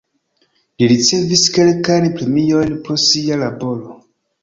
Li 0.81 0.87
ricevis 0.91 1.45
kelkajn 1.59 2.09
premiojn 2.17 2.75
pro 2.89 3.01
sia 3.07 3.43
laboro. 3.47 4.05